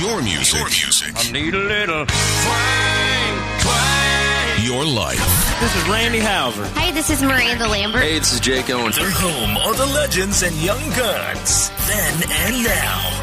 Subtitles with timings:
[0.00, 0.58] Your music.
[0.58, 1.12] Your music.
[1.14, 4.64] I need a little twang, twang.
[4.64, 5.60] Your life.
[5.60, 6.64] This is Randy Houser.
[6.68, 8.00] Hey, this is Miranda Lambert.
[8.00, 8.96] Hey, this is Jake Owens.
[8.96, 11.68] They're home of the legends and young guns.
[11.86, 13.19] Then and now.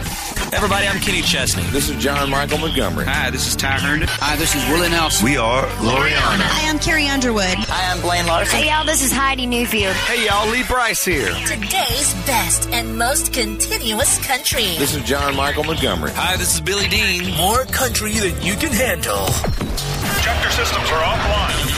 [0.53, 1.63] Everybody, I'm Kenny Chesney.
[1.71, 3.05] This is John Michael Montgomery.
[3.05, 4.07] Hi, this is Ty Herndon.
[4.09, 5.25] Hi, this is Willie Nelson.
[5.25, 6.39] We are Gloriana.
[6.39, 7.43] Hi, I'm Carrie Underwood.
[7.43, 8.57] Hi, I'm Blaine Larsen.
[8.57, 9.91] Hey, y'all, this is Heidi Newfield.
[9.91, 11.33] Hey, y'all, Lee Brice here.
[11.45, 14.77] Today's best and most continuous country.
[14.77, 16.11] This is John Michael Montgomery.
[16.15, 17.35] Hi, this is Billy Dean.
[17.35, 19.27] More country than you can handle.
[20.23, 21.76] Check your systems are offline.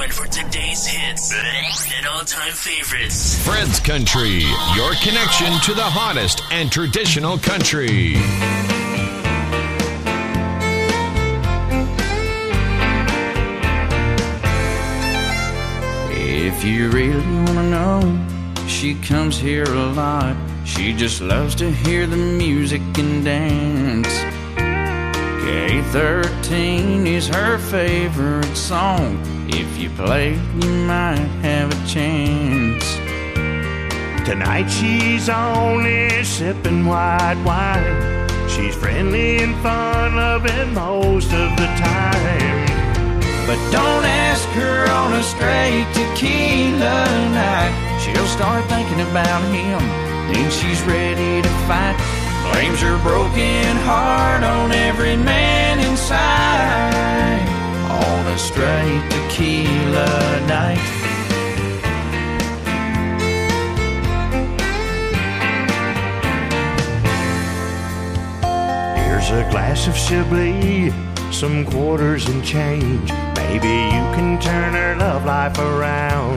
[0.00, 3.44] Number one for today's hits and all-time favorites.
[3.44, 4.44] Fred's Country.
[4.74, 8.14] Your connection to the hottest and traditional country.
[16.12, 20.34] If you really wanna know, she comes here a lot.
[20.64, 24.08] She just loves to hear the music and dance.
[25.44, 29.39] K13 is her favorite song.
[29.52, 32.84] If you play, you might have a chance.
[34.24, 38.28] Tonight she's only sipping white wine.
[38.48, 42.66] She's friendly and fun loving most of the time.
[43.46, 47.74] But don't ask her on a straight tequila night.
[48.02, 49.80] She'll start thinking about him,
[50.30, 51.96] then she's ready to fight.
[52.52, 56.94] Blames her broken heart on every man inside.
[56.94, 56.99] On
[58.30, 60.06] a straight tequila
[60.46, 60.78] night.
[68.96, 70.92] Here's a glass of Chablis,
[71.34, 73.10] some quarters and change.
[73.36, 76.36] Maybe you can turn her love life around.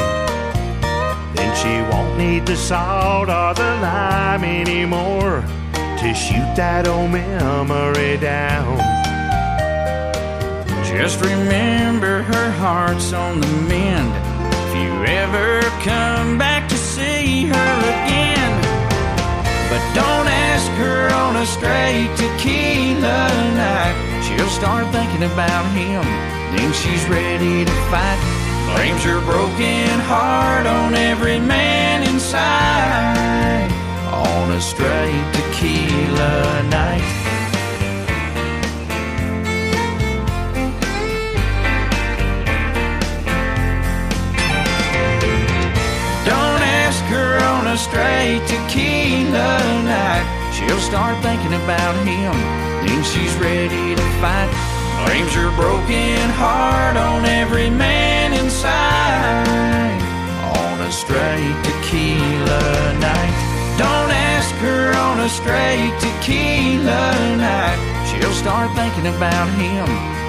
[1.36, 5.42] Then she won't need the salt or the lime anymore
[5.74, 9.03] to shoot that old memory down.
[10.96, 14.14] Just remember her heart's on the mend.
[14.54, 18.54] If you ever come back to see her again.
[19.70, 23.98] But don't ask her on a straight tequila night.
[24.24, 26.04] She'll start thinking about him,
[26.56, 28.22] then she's ready to fight.
[28.76, 33.70] Blames her broken heart on every man inside.
[34.14, 37.23] On a straight tequila night.
[47.74, 50.54] A straight tequila night.
[50.54, 52.34] She'll start thinking about him,
[52.86, 54.54] then she's ready to fight.
[55.06, 59.98] Blames her broken heart on every man inside.
[60.62, 63.36] On a straight tequila night.
[63.82, 67.10] Don't ask her on a straight tequila
[67.42, 67.80] night.
[68.06, 69.88] She'll start thinking about him,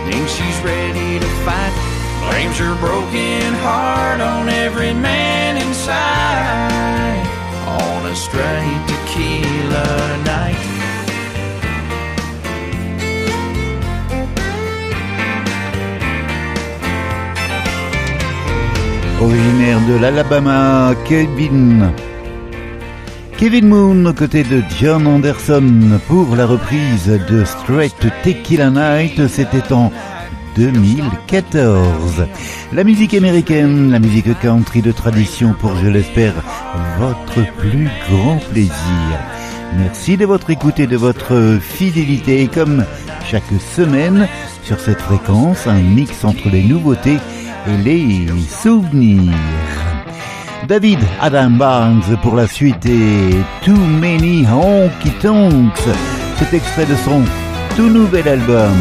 [0.09, 1.94] then she's ready to fight.
[2.31, 7.25] Blames her broken heart on every man inside.
[7.67, 9.89] On a straight tequila
[10.25, 10.65] night.
[19.21, 21.93] Originaire de l'Alabama, Kevin.
[23.37, 29.73] Kevin Moon aux côtés de John Anderson pour la reprise de Straight Tequila Night, c'était
[29.73, 29.91] en
[30.57, 32.27] 2014.
[32.73, 36.35] La musique américaine, la musique country de tradition pour, je l'espère,
[36.99, 38.73] votre plus grand plaisir.
[39.77, 42.49] Merci de votre écoute et de votre fidélité.
[42.53, 42.85] Comme
[43.25, 43.43] chaque
[43.75, 44.29] semaine,
[44.63, 47.19] sur cette fréquence, un mix entre les nouveautés
[47.67, 49.33] et les souvenirs.
[50.69, 53.31] David Adam Barnes pour la suite et
[53.63, 55.89] Too Many Honky Tonks.
[56.39, 57.23] C'est extrait de son
[57.77, 58.75] tout nouvel album.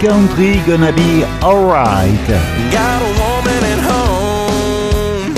[0.00, 2.28] Country Gonna Be Alright.
[2.70, 5.34] Got a woman at home,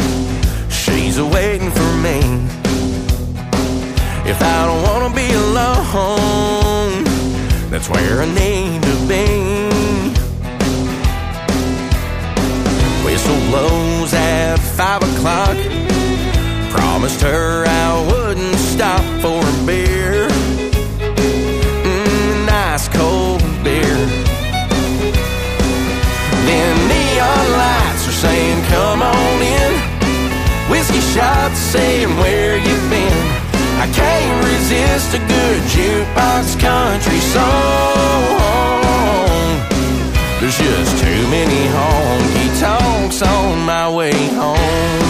[0.69, 2.19] she's waiting for me.
[4.29, 7.05] If I don't wanna be alone,
[7.71, 9.69] that's where I need to be.
[13.05, 15.57] Whistle blows at five o'clock.
[16.71, 20.28] Promised her I wouldn't stop for a beer.
[28.19, 29.73] Saying, Come on in.
[30.71, 33.19] Whiskey shots saying, Where you been?
[33.79, 38.39] I can't resist a good jukebox country song.
[40.41, 45.07] There's just too many honky tonks on my way home.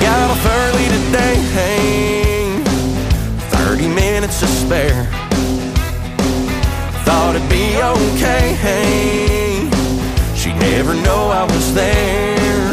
[0.00, 1.40] Got off early today,
[7.48, 9.68] be okay.
[10.34, 12.72] She'd never know I was there.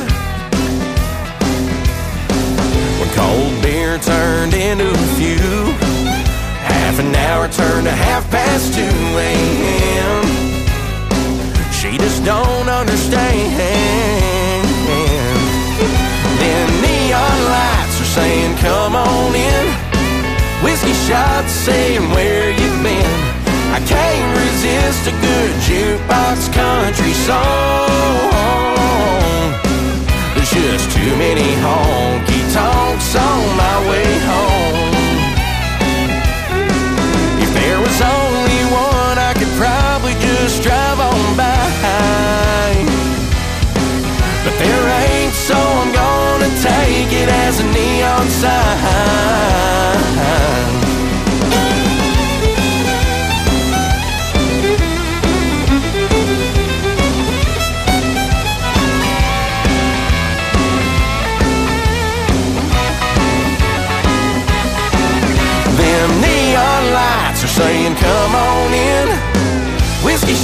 [3.00, 5.74] When cold beer turned into a few,
[6.74, 10.26] half an hour turned to half past 2 a.m.
[11.72, 13.58] She just don't understand.
[16.42, 19.66] Then neon lights are saying, Come on in.
[20.64, 23.27] Whiskey shots saying, Where you been?
[25.08, 27.88] A good jukebox country song.
[30.36, 34.57] There's just too many honky tonks on my way home.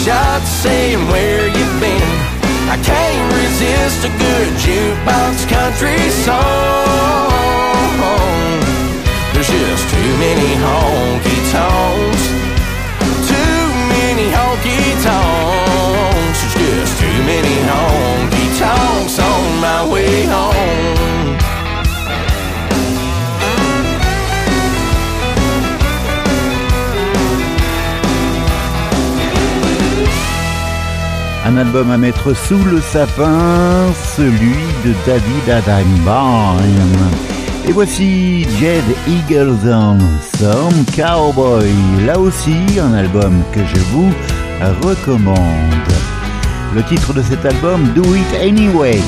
[0.04, 2.04] Shots saying, where you've been?
[2.68, 7.24] I can't resist a good jukebox country song.
[9.32, 12.24] There's just too many honky tonks.
[13.32, 13.64] Too
[13.96, 16.40] many honky tonks.
[16.42, 21.03] There's just too many honky tonks on my way home.
[31.54, 36.58] Un album à mettre sous le sapin, celui de David Adam
[37.68, 40.00] Et voici Jed Eagleson,
[40.40, 41.70] Some Cowboy.
[42.08, 44.12] Là aussi, un album que je vous
[44.82, 45.38] recommande.
[46.74, 49.00] Le titre de cet album, Do It Anyway.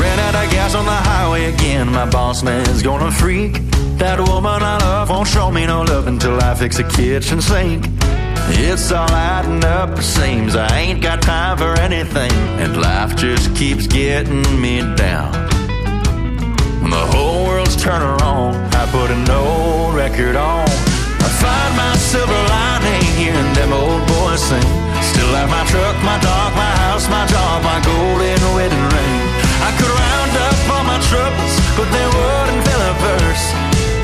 [0.00, 1.86] Ran out of gas on the highway again.
[1.92, 3.60] My boss man's gonna freak.
[3.98, 7.86] That woman I love won't show me no love until I fix a kitchen sink.
[8.48, 12.30] It's all adding up, it seems I ain't got time for anything,
[12.62, 15.32] and life just keeps getting me down.
[16.80, 20.62] When the whole world's turning wrong, I put an old record on.
[20.62, 24.70] I find my silver lining, hearing them old boys sing.
[25.02, 29.16] Still have my truck, my dog, my house, my job, my golden wedding ring.
[29.58, 33.44] I could round up all my troubles, but they wouldn't fill a verse.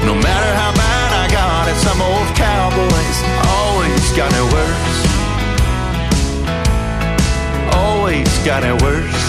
[0.03, 3.72] No matter how bad I got it, some old cowboys always
[4.17, 4.97] got it worse.
[7.75, 9.23] Always got it worse.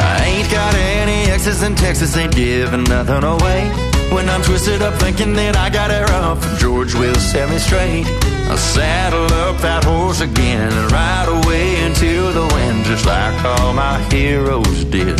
[0.00, 3.70] I ain't got any exes in Texas, ain't giving nothing away.
[4.12, 8.06] When I'm twisted up thinking that I got it rough, George will set me straight.
[8.50, 13.72] I'll saddle up that horse again and ride away into the wind, just like all
[13.72, 15.18] my heroes did.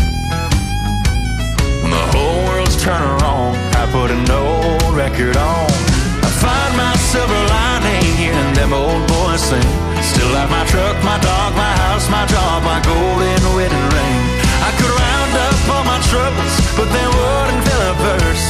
[1.93, 2.52] The whole
[2.83, 5.71] turning wrong, I put an old record on.
[6.27, 9.71] I find my silver lining, hearing them old boys sing.
[10.03, 14.21] Still have my truck, my dog, my house, my job, my golden wedding ring.
[14.67, 18.47] I could round up all my troubles, but they wouldn't fill a verse.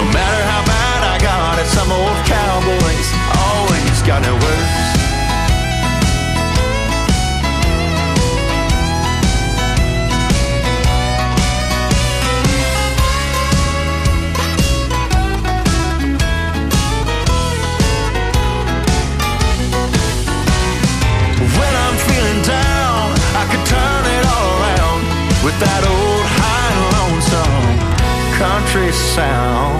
[0.00, 4.87] No matter how bad I got it, some old cowboys always got it worse.
[25.60, 27.66] That old high lonesome
[28.38, 29.78] country sound.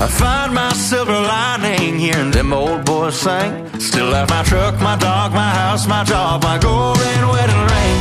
[0.00, 3.68] I find my silver lining hearing them old boys sing.
[3.80, 7.96] Still have my truck, my dog, my house, my job, my golden wedding ring.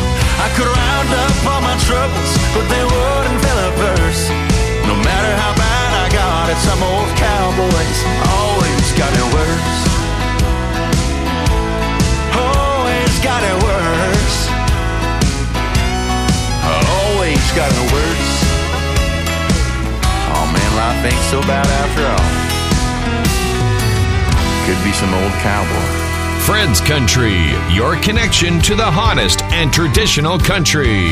[0.45, 4.23] I could round up all my troubles, but they wouldn't fill a verse.
[4.87, 8.28] No matter how bad I got it's some old cowboys
[17.59, 18.31] got it worse.
[20.31, 22.31] Oh man, life ain't so bad after all.
[24.63, 25.87] Could be some old cowboy.
[26.45, 27.35] Fred's Country,
[27.75, 31.11] your connection to the hottest and traditional country.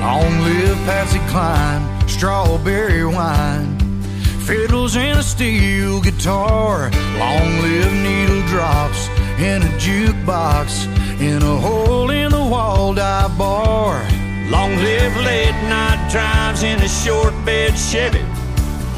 [0.00, 3.78] Long live Patsy Cline, strawberry wine,
[4.46, 6.90] fiddles and a steel guitar.
[7.20, 9.06] Long live needle drops
[9.38, 14.02] in a jukebox in a hole in the wall dive bar.
[14.50, 18.24] Long live late night drives in a short bed Chevy,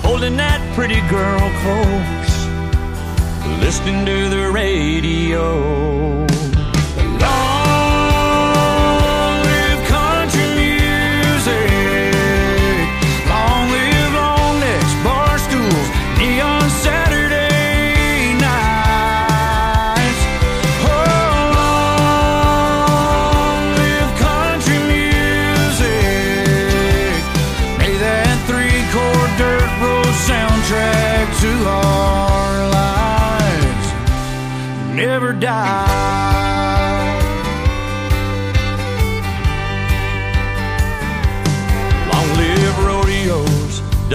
[0.02, 2.34] holding that pretty girl close,
[3.60, 6.30] listening to the radio.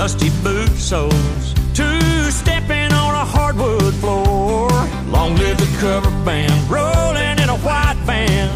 [0.06, 1.56] dusty boot soles.
[1.74, 4.70] Two stepping on a hardwood floor.
[5.10, 8.48] Long live the cover band, rolling in a white van,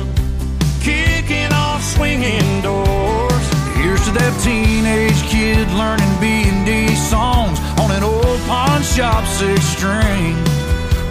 [0.79, 3.45] kicking off swinging doors.
[3.81, 9.25] Here's to that teenage kid learning B and D songs on an old pawn shop
[9.25, 10.35] six string,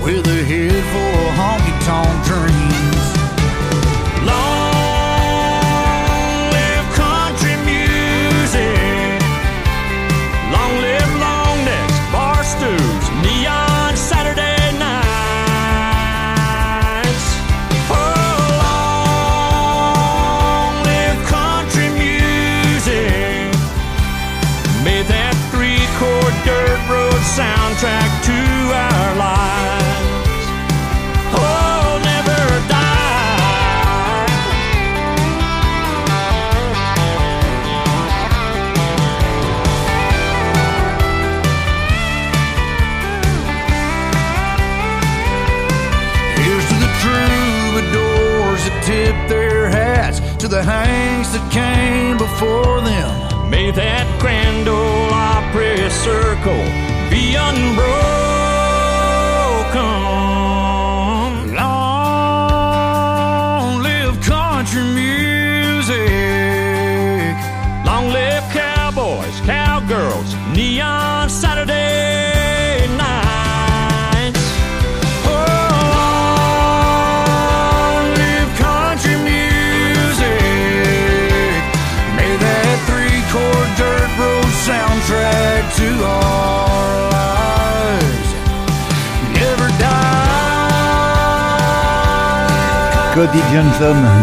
[0.05, 2.58] with a head full of honky tonk dreams.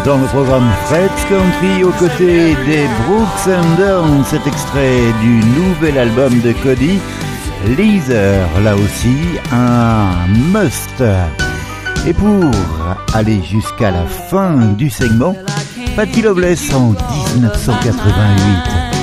[0.05, 5.97] dans le programme Fred's Country aux côtés des Brooks and Down, cet extrait du nouvel
[5.97, 6.99] album de Cody,
[7.77, 9.15] Leader, là aussi
[9.51, 11.03] un must.
[12.07, 12.51] Et pour
[13.13, 15.35] aller jusqu'à la fin du segment,
[15.95, 16.93] Patty Loveless en
[17.35, 18.94] 1988.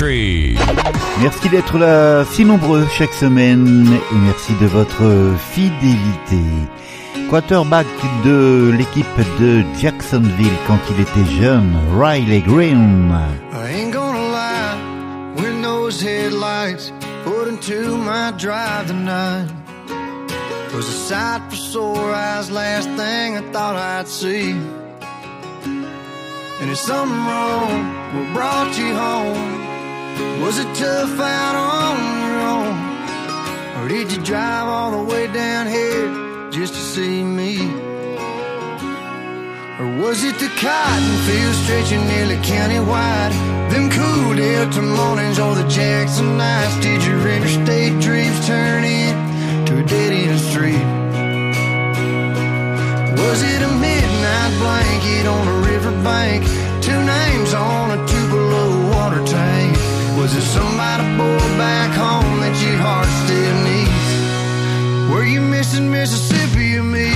[0.00, 0.56] Country.
[1.20, 6.42] Merci d'être là si nombreux chaque semaine et merci de votre fidélité.
[7.28, 7.86] Quarterback
[8.24, 9.06] de l'équipe
[9.38, 13.12] de Jacksonville quand il était jeune, Riley Green.
[13.52, 16.92] I ain't gonna lie, when those headlights
[17.24, 19.48] put into my drive tonight
[20.74, 24.52] was a sight for sore eyes, last thing I thought I'd see.
[26.62, 27.84] And is something wrong?
[28.14, 29.59] What brought you home?
[30.42, 32.74] Was it tough out on your own?
[33.78, 37.58] Or did you drive all the way down here just to see me?
[39.80, 43.32] Or was it the cotton fields stretching nearly county-wide?
[43.70, 46.76] Them cool Delta mornings or the Jackson nights?
[46.84, 50.84] Did your interstate dreams turn into a dead-end street?
[53.16, 56.44] Was it a midnight blanket on a riverbank?
[56.82, 59.79] Two names on a Tupelo water tank?
[60.32, 65.10] Was it somebody boy back home that your heart still needs?
[65.10, 67.10] Were you missing Mississippi or me?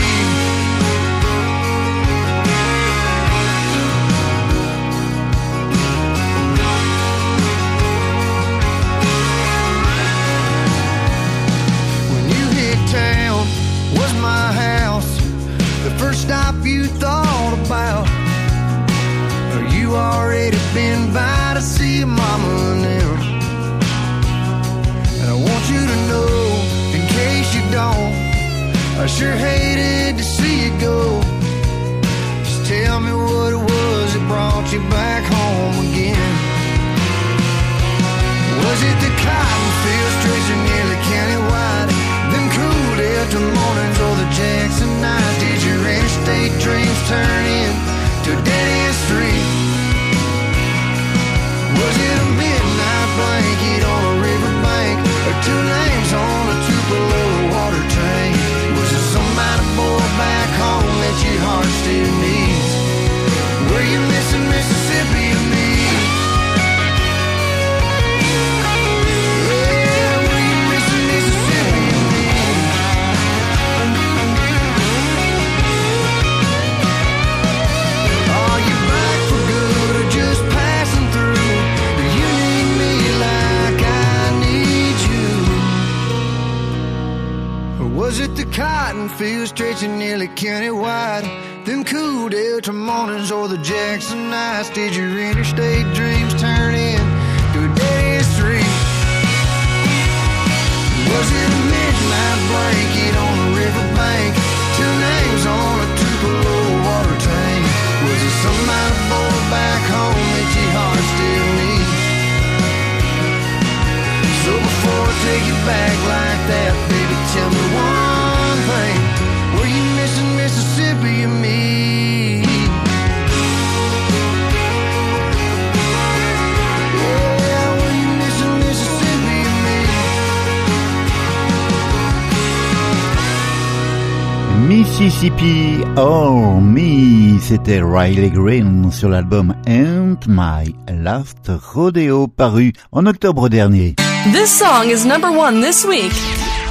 [135.25, 143.49] Mississippi or Me, c'était Riley Green sur l'album Ain't My Last Rodeo paru en octobre
[143.49, 143.95] dernier.
[144.35, 146.13] This song is number one this week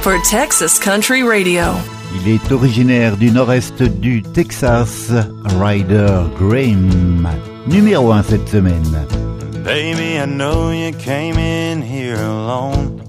[0.02, 1.64] for Texas Country Radio.
[2.14, 5.10] Il est originaire du nord-est du Texas,
[5.58, 7.28] Ryder Graham,
[7.66, 9.04] numéro 1 cette semaine.
[9.64, 13.02] Baby, I know you came in here alone.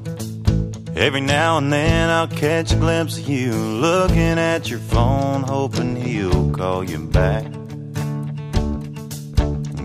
[0.95, 5.97] Every now and then I'll catch a glimpse of you looking at your phone, hoping
[5.97, 7.43] he'll call you back.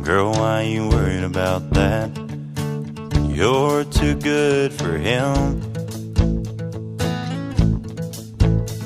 [0.05, 2.11] Girl, why you worried about that?
[3.29, 5.61] You're too good for him.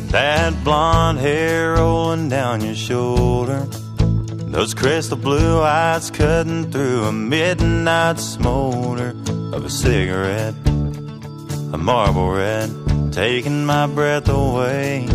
[0.08, 3.66] That blonde hair rolling down your shoulder.
[4.48, 9.10] Those crystal blue eyes cutting through a midnight smolder
[9.52, 10.54] of a cigarette.
[11.74, 12.70] A marble red,
[13.10, 15.08] taking my breath away.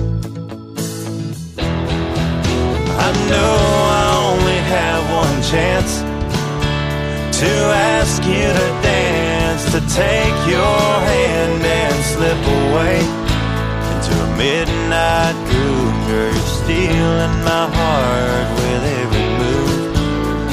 [3.06, 3.56] I know
[3.96, 6.02] I only have one chance
[7.40, 7.52] to
[7.96, 12.98] ask you to dance, to take your hand and slip away
[13.94, 16.10] into a midnight groove.
[16.10, 19.96] You're stealing my heart with every move.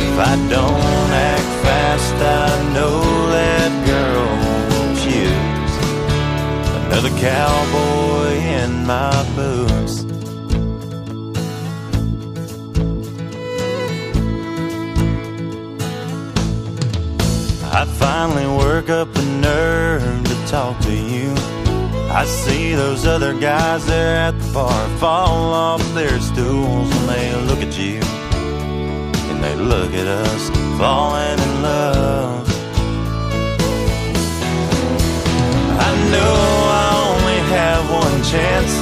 [0.06, 3.85] If I don't act fast, I know that
[6.96, 10.06] another cowboy in my boots.
[17.70, 21.34] I finally work up the nerve to talk to you.
[22.08, 27.36] I see those other guys there at the bar fall off their stools and they
[27.42, 28.00] look at you
[29.30, 32.45] and they look at us falling in love.
[36.12, 36.34] Know
[36.82, 38.72] I only have one chance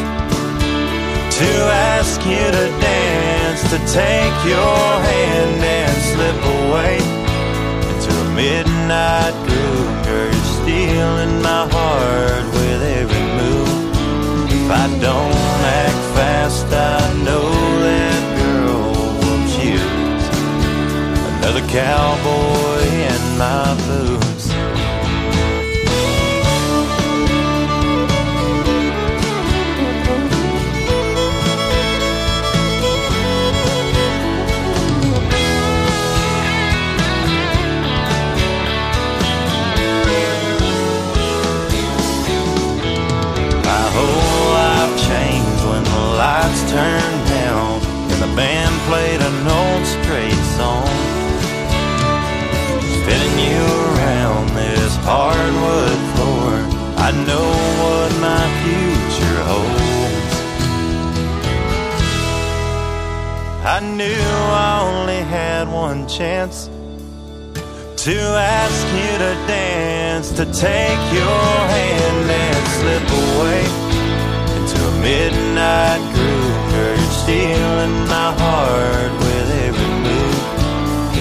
[1.39, 1.51] to
[1.97, 6.97] ask you to dance, to take your hand and slip away
[7.91, 9.91] into a midnight groove.
[10.07, 13.73] Girl, you're stealing my heart with every move.
[14.59, 17.49] If I don't act fast, I know
[17.89, 20.27] that girl will choose
[21.39, 24.24] another cowboy in my boots.
[46.75, 50.89] Turned down and the band played an old Strait song.
[52.99, 56.51] Spinning you around this hardwood floor,
[56.99, 57.49] I know
[57.81, 60.35] what my future holds.
[63.65, 64.27] I knew
[64.67, 66.69] I only had one chance
[68.05, 73.63] to ask you to dance, to take your hand and slip away
[74.57, 76.44] into a midnight groove.
[77.25, 80.45] Stealing my heart with every move.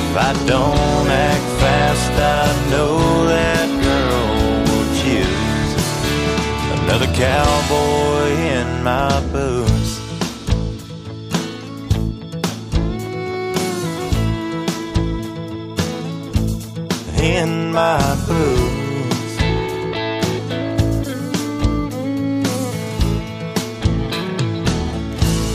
[0.01, 4.27] If I don't act fast, I know that girl
[4.67, 5.73] will choose
[6.81, 8.27] another cowboy
[8.59, 10.01] in my boots.
[17.23, 18.52] in my boots.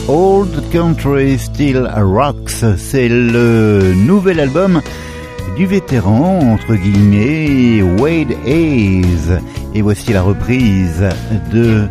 [0.09, 4.81] Old Country Still Rocks, c'est le nouvel album
[5.55, 9.39] du vétéran, entre guillemets, Wade Hayes.
[9.75, 11.07] Et voici la reprise
[11.53, 11.87] de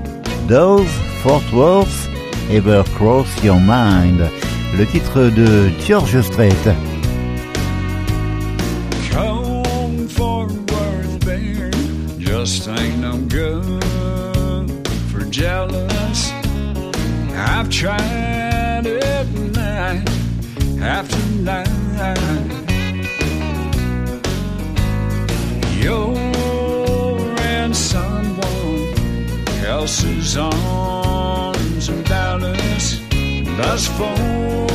[0.48, 0.88] Does
[1.22, 2.10] Fort Worth
[2.50, 4.28] Ever Cross Your Mind,
[4.76, 6.50] le titre de George Strait.
[20.98, 21.68] After night.
[25.78, 26.16] You're
[27.54, 28.94] in someone
[29.64, 32.98] else's arms and Dallas.
[33.58, 34.66] Does Fort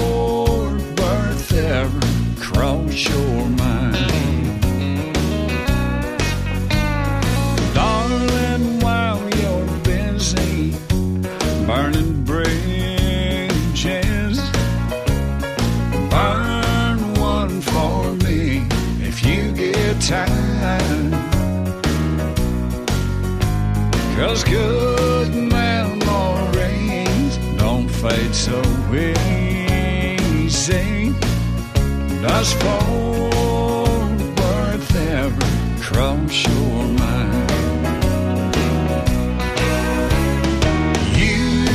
[1.51, 1.99] ever
[2.39, 4.22] cross your mind?
[24.15, 28.61] Cause good memories don't fade so
[28.93, 31.11] easy.
[32.21, 33.33] Does Fort
[34.39, 35.47] Worth ever
[35.81, 38.55] cross your mind?
[41.17, 41.65] You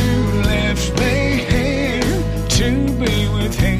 [0.43, 2.23] left me here
[2.59, 2.69] to
[3.01, 3.78] be with him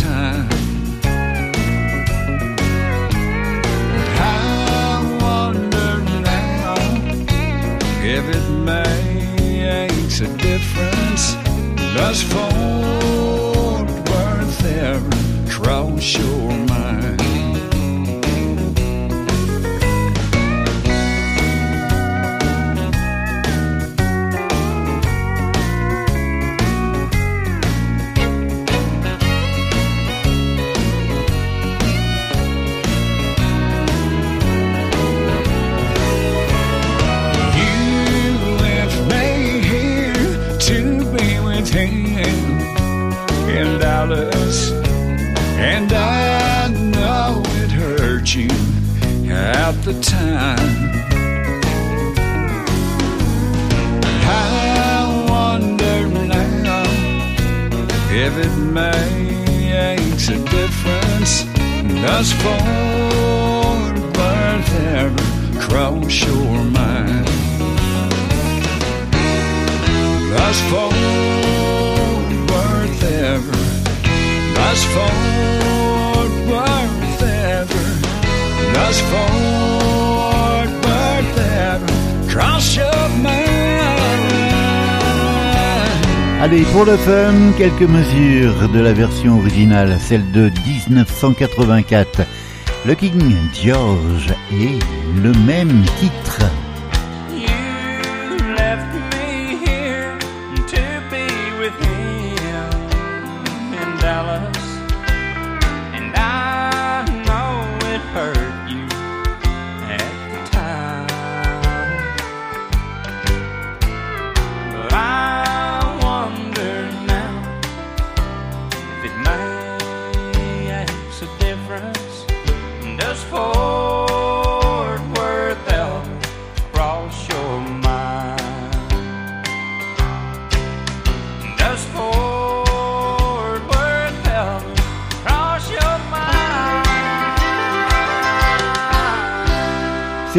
[0.00, 0.48] time.
[4.16, 6.74] I wonder now
[8.02, 11.34] if it makes a difference.
[11.94, 17.13] Does Fort Worth ever cross your mind?
[58.74, 61.44] makes a difference.
[62.02, 67.26] Does Fort Worth ever cross your mind?
[70.34, 70.92] Does Fort
[72.50, 73.58] Worth ever?
[74.58, 77.84] Does Fort Worth ever?
[78.74, 81.92] Does Fort Worth ever
[82.28, 83.63] cross your mind?
[86.44, 92.20] Allez, pour le fun, quelques mesures de la version originale, celle de 1984.
[92.84, 94.78] Le King George et
[95.22, 96.42] le même titre.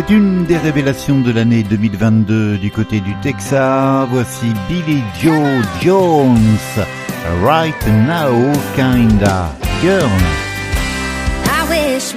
[0.07, 4.07] Une des révélations de l'année 2022 du côté du Texas.
[4.11, 6.37] Voici Billy Joe Jones,
[7.43, 10.07] Right Now Kinda Girl.
[11.47, 12.13] I wish.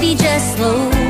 [0.00, 1.09] Be just slow.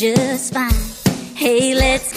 [0.00, 0.72] just fine.
[1.36, 2.09] Hey, let's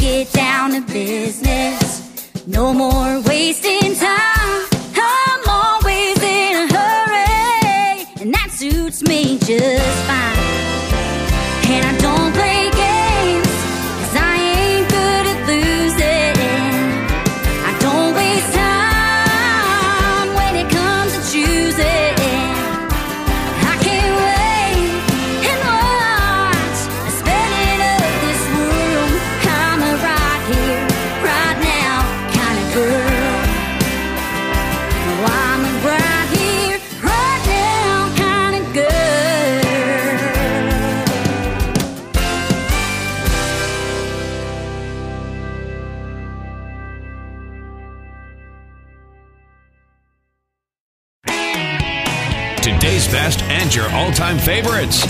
[54.04, 55.06] all time favorites,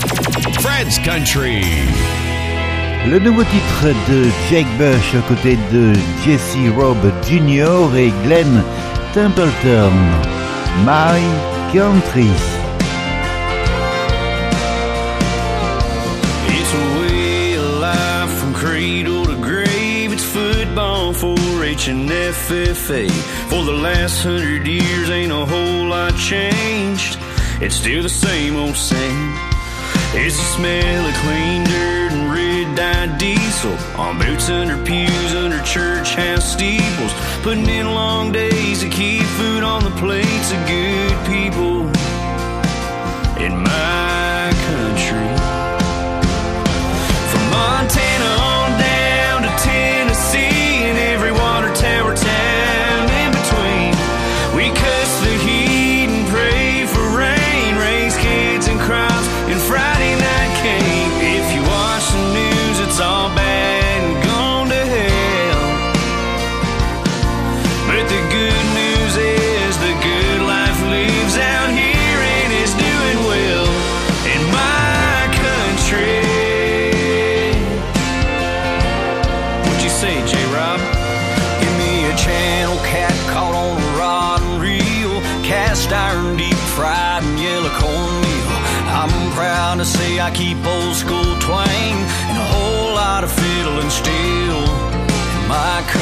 [0.62, 1.62] Fred's Country.
[3.10, 5.92] Le nouveau titre de Jake Bush aux côtés de
[6.24, 6.96] Jesse Raub
[7.28, 7.96] Jr.
[7.96, 8.62] et Glen
[9.12, 9.92] Templeton,
[10.84, 11.20] My
[11.72, 12.30] Country.
[16.48, 20.12] It's a way of life from cradle to grave.
[20.12, 23.10] It's football for H and FFA.
[23.48, 27.13] For the last hundred years, ain't a whole lot changed.
[27.60, 29.34] It's still the same old same.
[30.16, 35.62] It's the smell of clean dirt and red dye diesel on boots under pews under
[35.62, 37.12] church house steeples,
[37.42, 42.13] putting in long days to keep food on the plates of good people.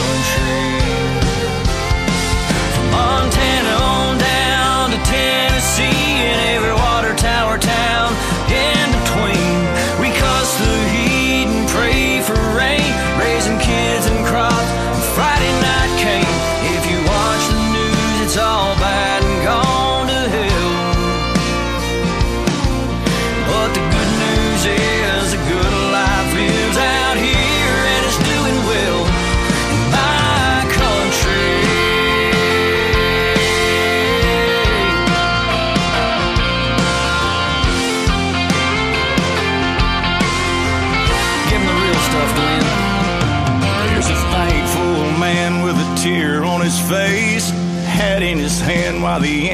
[0.02, 0.51] 过去。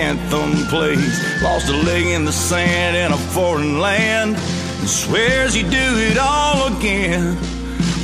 [0.09, 1.43] anthem plays.
[1.43, 6.17] Lost a leg in the sand in a foreign land and swears he'd do it
[6.19, 7.37] all again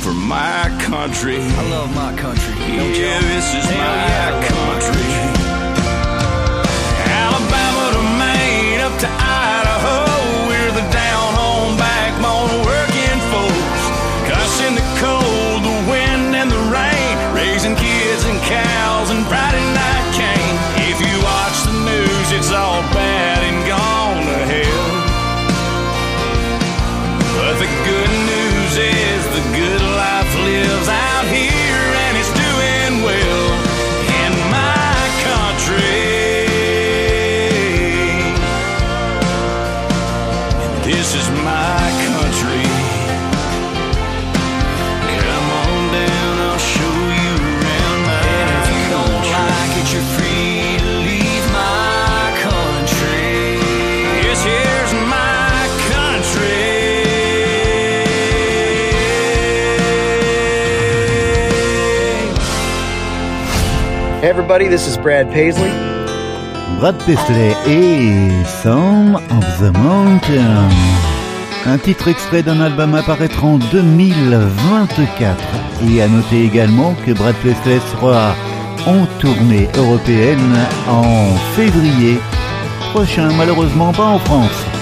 [0.03, 1.39] for my country.
[1.41, 2.53] I love my country.
[2.59, 5.04] Yeah, this is Hell my yeah, country.
[64.25, 65.69] Hey everybody, this is Brad Paisley.
[66.79, 70.67] Brad Paisley et Song of the Mountain.
[71.67, 75.37] Un titre extrait d'un album apparaîtra en 2024.
[75.87, 78.33] Et à noter également que Brad Paisley sera
[78.87, 80.57] en tournée européenne
[80.89, 82.17] en février
[82.93, 84.74] prochain, malheureusement pas en France.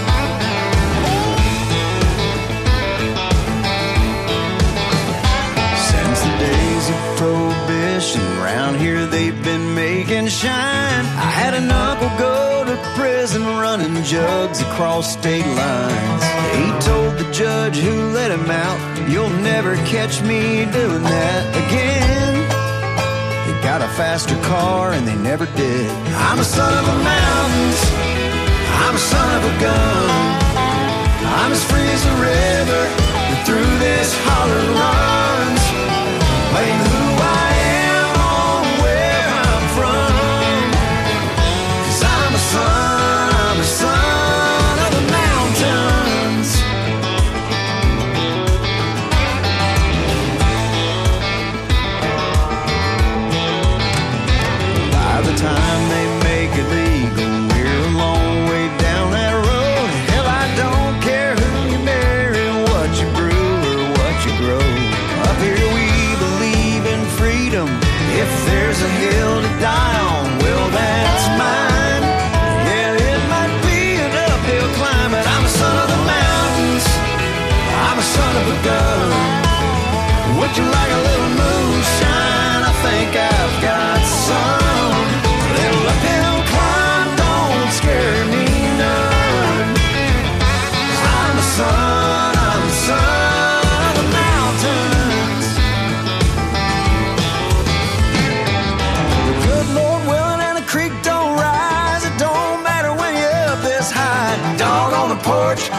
[13.93, 16.23] selling jugs across state lines.
[16.56, 22.34] He told the judge who let him out, You'll never catch me doing that again.
[23.45, 25.89] They got a faster car and they never did.
[26.15, 27.80] I'm a son of the mountains,
[28.86, 30.39] I'm a son of a gun.
[31.26, 32.84] I'm as free as a river,
[33.45, 35.62] through this holler runs.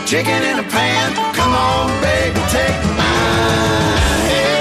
[0.06, 1.14] chicken in a pan.
[1.34, 3.02] Come on, baby, take my
[4.28, 4.53] hand.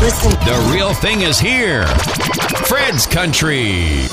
[0.00, 0.32] Listen.
[0.44, 1.86] The real thing is here.
[2.66, 4.06] Fred's Country.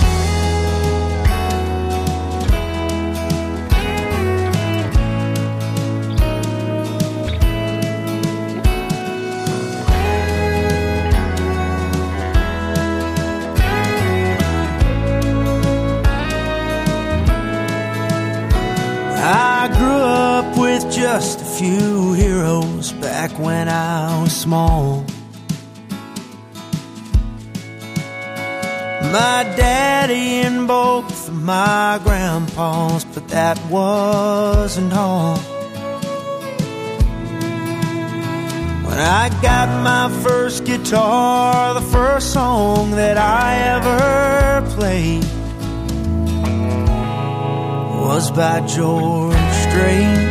[19.23, 25.05] I grew up with just a few heroes back when I was small.
[29.11, 35.35] My daddy and both of my grandpas, but that wasn't all.
[38.87, 45.25] When I got my first guitar, the first song that I ever played
[48.05, 50.30] was by George Strait.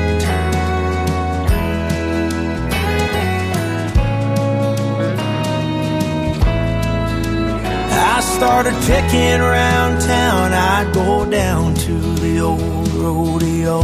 [8.13, 11.95] I started picking around town, I'd go down to
[12.25, 13.81] the old rodeo.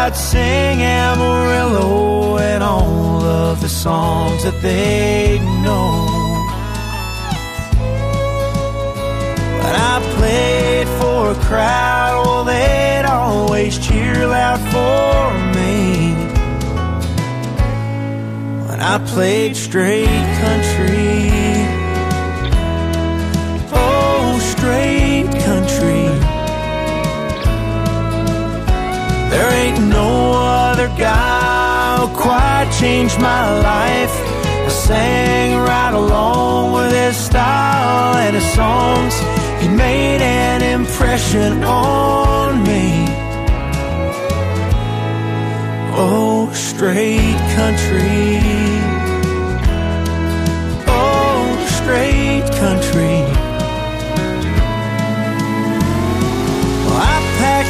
[0.00, 5.90] I'd sing Amarillo and all of the songs that they know.
[9.60, 15.47] When I played for a crowd, well, they'd always cheer loud for me.
[18.78, 21.30] When I played Strait country,
[23.74, 26.06] oh, Strait country.
[29.30, 34.14] There ain't no other guy who quite changed my life.
[34.66, 39.14] I sang right along with his style and his songs.
[39.60, 43.06] He made an impression on me.
[45.98, 48.57] Oh, Strait country.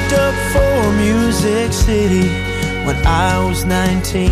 [0.09, 2.29] Packed up for Music City
[2.85, 4.31] when I was 19.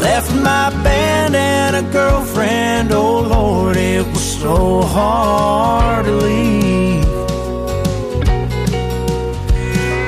[0.00, 7.04] Left my band and a girlfriend, oh Lord, it was so hard to leave.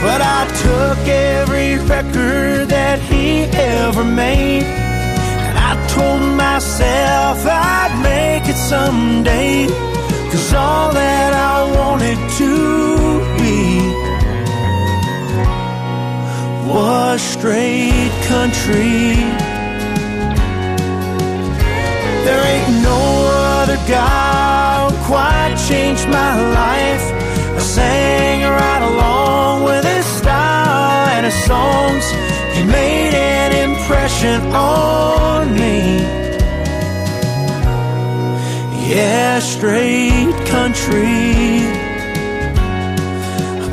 [0.02, 8.48] But I took every record that he ever made, and I told myself I'd make
[8.48, 9.95] it someday.
[10.30, 12.52] Cause all that I wanted to
[13.38, 14.06] be
[16.68, 19.14] was Strait country.
[22.26, 23.00] There ain't no
[23.60, 27.04] other guy who quite changed my life.
[27.56, 32.04] I sang right along with his style and his songs.
[32.56, 36.25] He made an impression on me.
[38.88, 41.58] Yeah, Strait country.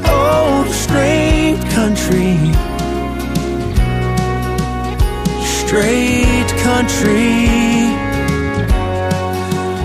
[0.06, 2.34] Oh, Strait country.
[5.46, 7.46] Strait country.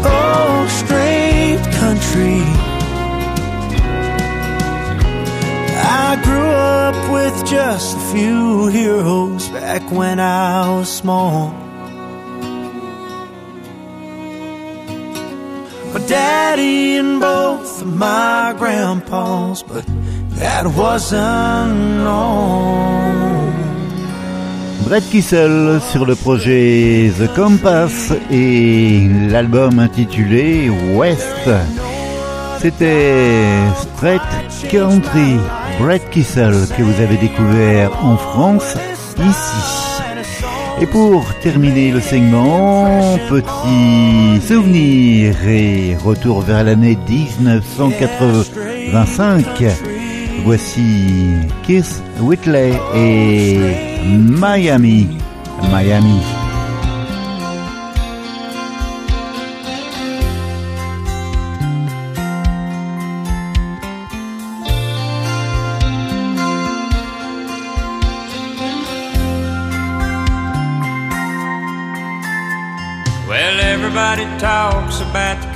[0.02, 2.40] Oh, Strait country.
[5.76, 11.67] I grew up with just a few heroes back when I was small.
[24.84, 31.50] Brett Kissel sur le projet The Compass et l'album intitulé West.
[32.58, 34.22] C'était Straight
[34.70, 35.36] Country,
[35.78, 38.76] Brett Kissel que vous avez découvert en France
[39.18, 39.97] ici.
[40.80, 42.86] Et pour terminer le segment,
[43.28, 49.44] petit souvenir et retour vers l'année 1985.
[50.44, 53.58] Voici Kiss Whitley et
[54.06, 55.08] Miami.
[55.70, 56.22] Miami.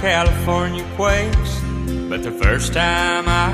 [0.03, 1.61] California quakes,
[2.11, 3.51] but the first time I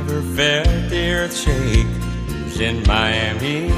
[0.00, 1.86] ever felt the earth shake
[2.42, 3.70] was in Miami.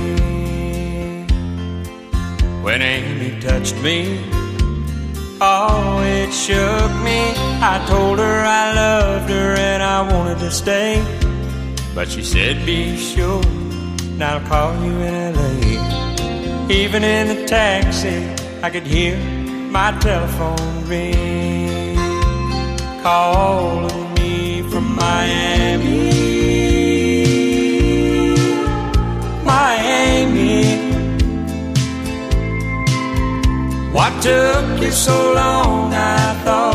[2.64, 4.24] When Amy touched me,
[5.38, 7.20] oh, it shook me.
[7.60, 11.04] I told her I loved her and I wanted to stay,
[11.94, 13.42] but she said, Be sure
[14.14, 16.70] and I'll call you in LA.
[16.70, 18.16] Even in the taxi,
[18.62, 19.18] I could hear
[19.70, 21.43] my telephone ring,
[23.04, 26.08] calling me from Miami.
[29.44, 30.64] Miami.
[33.92, 35.92] What took you so long?
[35.92, 36.73] I thought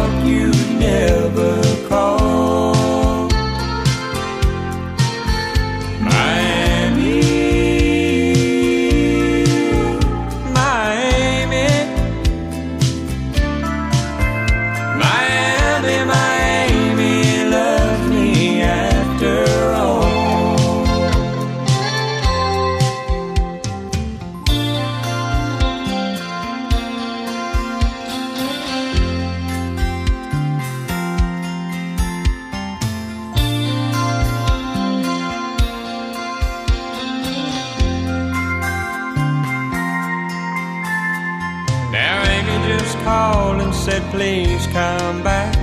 [43.80, 45.54] said, please come back.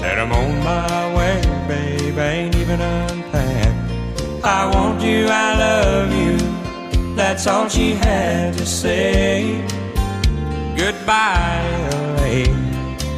[0.00, 4.44] Said I'm on my way, babe, ain't even unpacked.
[4.44, 6.36] I want you, I love you.
[7.16, 9.64] That's all she had to say.
[10.76, 11.66] Goodbye,
[12.16, 12.44] LA.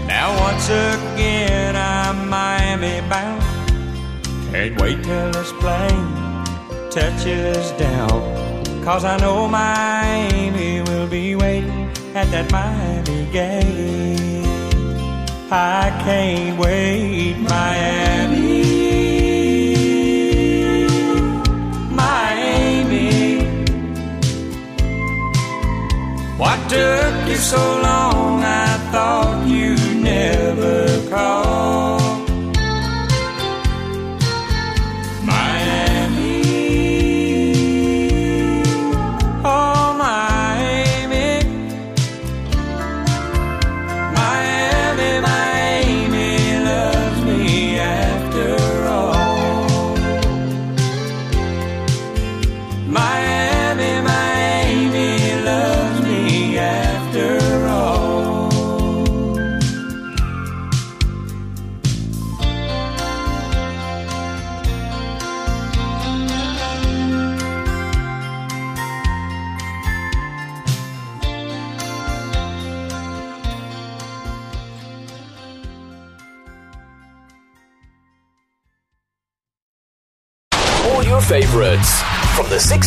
[0.06, 3.42] Now once again I'm Miami bound.
[4.52, 6.08] Can't wait till this plane
[6.90, 8.20] touches down.
[8.84, 11.79] Cause I know Miami will be waiting
[12.14, 14.44] at that Miami game.
[15.52, 18.62] I can't wait, Miami.
[21.90, 23.44] Miami.
[26.36, 28.42] What took you so long?
[28.42, 31.49] I thought you'd never call.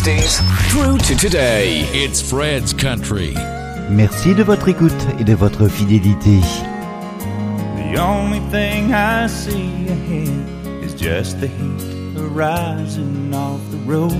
[0.04, 1.80] 60s through to today.
[1.94, 3.32] It's Fred's Country.
[3.88, 6.40] Merci de votre écoute et de votre fidélité.
[7.76, 14.12] The only thing I see ahead is just the heat arising off the road.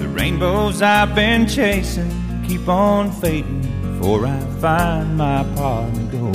[0.00, 2.10] The rainbows I've been chasing
[2.48, 6.34] keep on fading before I find my pot of gold.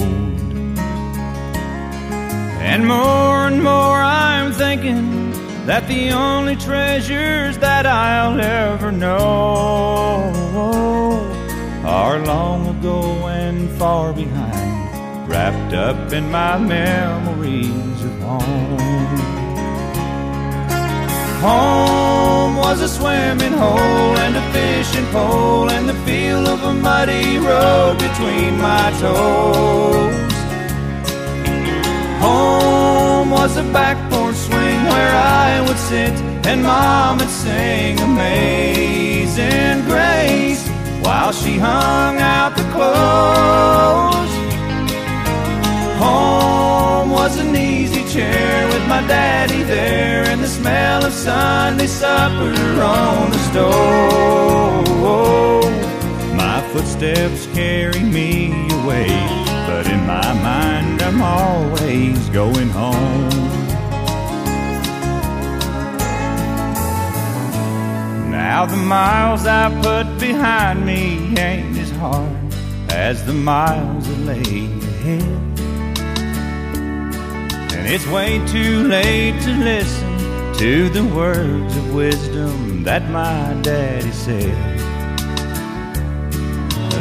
[2.62, 5.21] And more and more I'm thinking
[5.66, 10.32] that the only treasures that I'll ever know
[11.86, 19.42] are long ago and far behind, wrapped up in my memories of home.
[21.42, 27.38] Home was a swimming hole and a fishing pole and the feel of a muddy
[27.38, 30.34] road between my toes.
[32.22, 34.11] Home was a back
[34.92, 36.14] where I would sit
[36.50, 40.68] and mom would sing Amazing Grace
[41.06, 44.34] while she hung out the clothes.
[46.04, 52.54] Home was an easy chair with my daddy there and the smell of Sunday supper
[52.82, 54.92] on the stove.
[56.36, 59.10] My footsteps carry me away,
[59.68, 63.61] but in my mind I'm always going home.
[68.54, 72.36] Now the miles I put behind me ain't as hard
[72.90, 75.24] as the miles that lay ahead.
[77.76, 80.18] And it's way too late to listen
[80.56, 84.80] to the words of wisdom that my daddy said.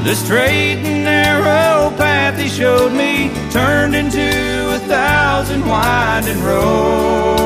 [0.04, 4.28] The straight and narrow path he showed me turned into
[4.76, 7.40] a thousand winding roads.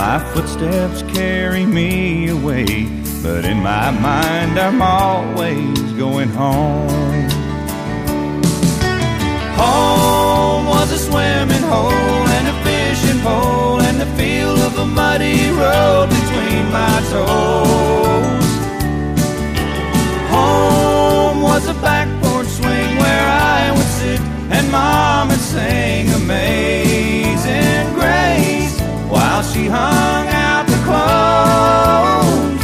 [0.00, 2.64] My footsteps carry me away,
[3.22, 7.28] but in my mind I'm always going home.
[9.60, 15.50] Home was a swimming hole and a fishing pole and the feel of a muddy
[15.50, 18.50] road between my toes.
[20.30, 24.20] Home was a back porch swing where I would sit
[24.50, 28.49] and mom would sing Amazing Grace
[29.10, 32.62] while she hung out the clothes.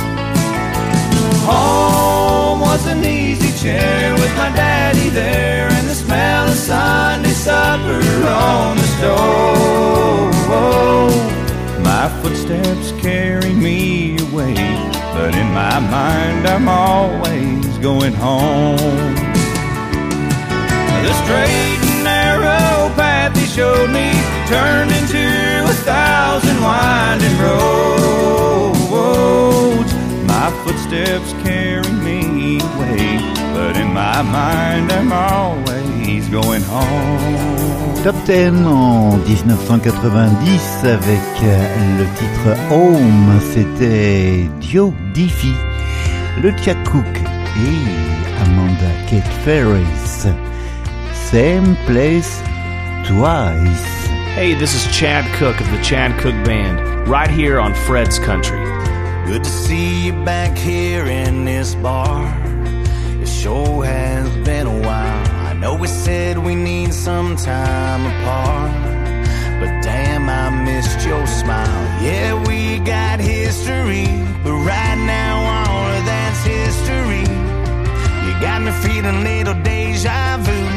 [1.45, 8.03] Home was an easy chair with my daddy there and the smell of Sunday supper
[8.29, 10.17] on the stove.
[11.83, 14.55] My footsteps carry me away,
[15.15, 18.77] but in my mind I'm always going home.
[21.07, 24.11] The straight and narrow path he showed me
[24.49, 25.46] turned into
[25.87, 28.83] thousand winding roads.
[30.27, 33.19] My footsteps carry me away,
[33.55, 38.03] but in my mind I'm always going home.
[38.03, 45.61] Top 10 en 1990 avec euh, le titre Home, c'était Dio Diffie,
[46.43, 47.15] le Chad Cook
[47.57, 50.29] et Amanda Kate Ferris.
[51.31, 52.43] Same place
[53.05, 53.96] twice.
[54.37, 58.63] Hey, this is Chad Cooke of the Chad Cooke Band, right here on Fred's Country.
[59.25, 62.29] Good to see you back here in this bar.
[63.19, 65.27] It sure has been a while.
[65.47, 68.73] I know we said we need some time apart.
[69.59, 72.03] But damn, I missed your smile.
[72.03, 74.05] Yeah, we got history.
[74.45, 77.25] But right now, all of that's history.
[78.27, 80.76] You got me feeling little deja vu.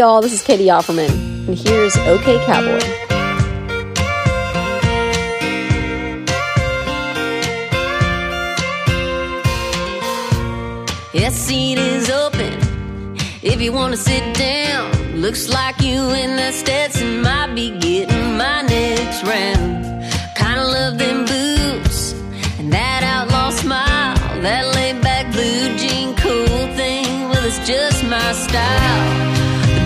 [0.00, 1.10] Y'all, this is Catie Offerman,
[1.46, 2.78] and here's OK Cowboy.
[11.12, 12.54] That seat is open
[13.42, 15.20] if you want to sit down.
[15.20, 19.84] Looks like you and that Stetson might be getting my next round.
[20.34, 22.14] Kinda love them boots
[22.58, 24.16] and that outlaw smile.
[24.40, 29.29] That laid back blue jean cool thing, well, it's just my style.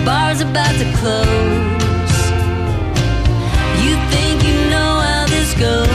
[0.05, 1.25] Bar's about to close.
[3.83, 5.94] You think you know how this goes?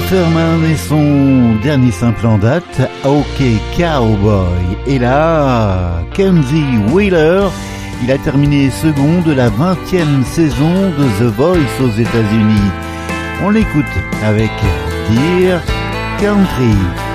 [0.00, 3.42] Offerman et son dernier simple en date, OK
[3.76, 4.78] Cowboy.
[4.86, 7.48] Et là, Kenzie Wheeler,
[8.02, 12.70] il a terminé second de la 20e saison de The Voice aux États-Unis.
[13.44, 13.84] On l'écoute
[14.24, 14.50] avec
[15.10, 15.60] Dear
[16.18, 17.09] Country.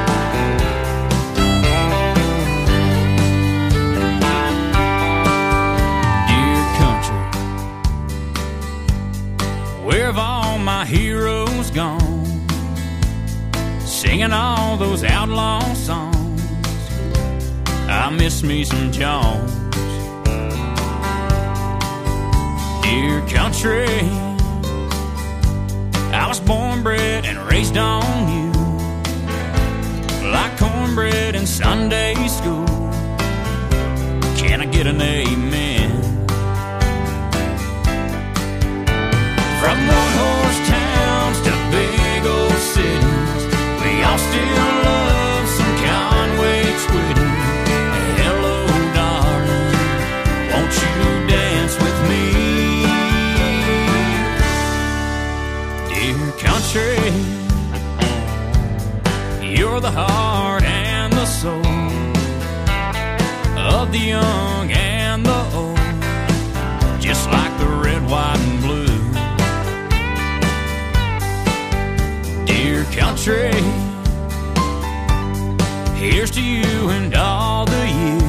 [18.35, 19.49] Miss me some Jones.
[22.83, 23.87] Dear country,
[26.11, 28.03] I was born, bred, and raised on
[28.35, 28.51] you.
[30.33, 32.65] Like cornbread in Sunday school.
[34.35, 35.91] Can I get an amen?
[39.61, 43.43] From one horse towns to big old cities,
[43.81, 44.74] we all still
[56.75, 57.07] country,
[59.41, 61.65] you're the heart and the soul
[63.57, 65.77] of the young and the old,
[67.01, 68.85] just like the red, white, and blue.
[72.45, 73.53] Dear country,
[75.97, 78.21] here's to you and all the years.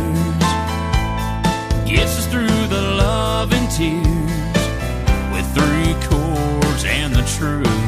[1.88, 4.04] Gets us through the love and tears
[5.34, 7.85] with three chords and the truth.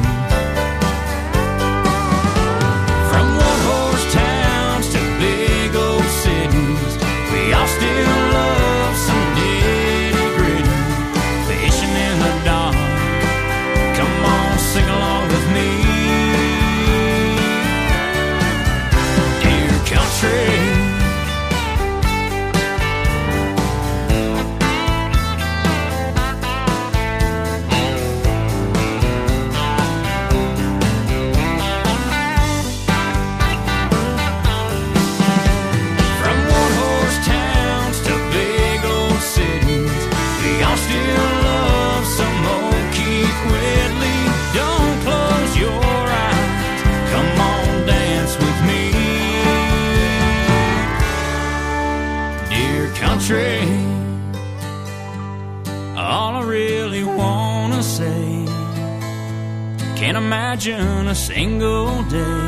[60.19, 62.45] Imagine a single day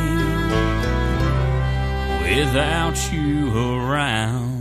[2.23, 4.51] without you around.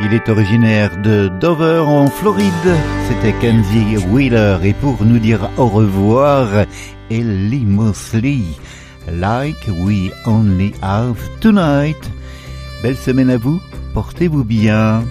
[0.00, 2.74] Il est originaire de Dover en Floride.
[3.08, 6.48] C'était Kenzie Wheeler et pour nous dire au revoir,
[7.10, 8.42] Ellie Mosley.
[9.10, 12.02] Like we only have tonight.
[12.82, 13.60] Belle semaine à vous,
[13.94, 15.04] portez-vous bien.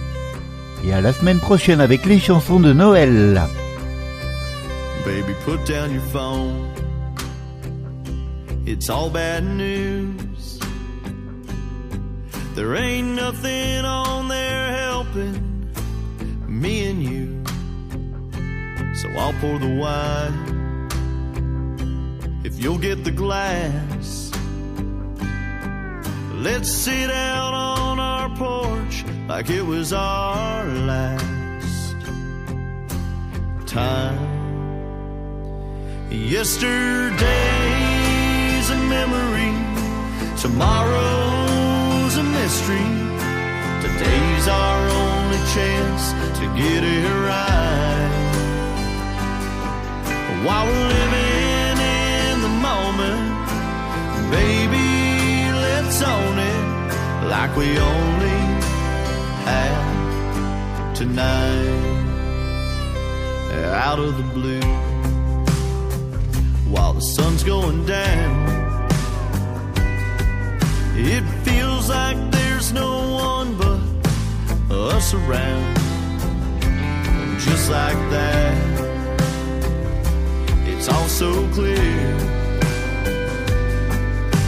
[0.84, 3.40] Et à la semaine prochaine avec les chansons de Noël.
[5.04, 6.72] Baby, put down your phone.
[8.64, 10.60] It's all bad news.
[12.54, 15.72] There ain't nothing on there helping
[16.46, 17.42] me and you.
[18.94, 20.88] So I'll pour the wine.
[22.44, 24.30] If you'll get the glass,
[26.34, 31.96] let's sit out on our porch like it was our last
[33.66, 34.31] time.
[36.12, 37.20] Yesterday's
[38.68, 39.54] a memory,
[40.36, 42.84] tomorrow's a mystery.
[43.80, 48.12] Today's our only chance to get it right.
[50.44, 53.48] While we're living in the moment,
[54.30, 56.64] baby, let's own it
[57.26, 58.40] like we only
[59.48, 62.00] have tonight.
[63.72, 64.71] Out of the blue
[66.72, 68.32] while the sun's going down.
[70.96, 73.80] It feels like there's no one but
[74.74, 75.76] us around.
[76.64, 78.56] And just like that,
[80.66, 82.16] it's all so clear.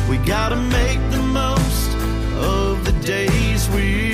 [0.08, 1.90] We gotta make the most
[2.36, 4.13] of the days we're